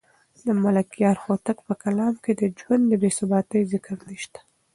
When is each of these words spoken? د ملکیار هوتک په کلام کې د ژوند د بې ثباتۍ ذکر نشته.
د 0.45 0.47
ملکیار 0.63 1.15
هوتک 1.23 1.57
په 1.67 1.73
کلام 1.83 2.13
کې 2.23 2.31
د 2.39 2.41
ژوند 2.59 2.83
د 2.87 2.93
بې 3.01 3.09
ثباتۍ 3.17 3.61
ذکر 3.73 3.95
نشته. 4.09 4.39